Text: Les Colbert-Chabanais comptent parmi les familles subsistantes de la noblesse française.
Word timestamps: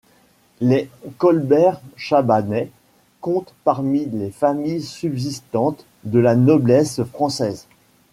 Les 0.61 0.89
Colbert-Chabanais 1.19 2.71
comptent 3.19 3.53
parmi 3.63 4.05
les 4.11 4.31
familles 4.31 4.81
subsistantes 4.81 5.85
de 6.05 6.17
la 6.17 6.35
noblesse 6.35 7.03
française. 7.03 7.67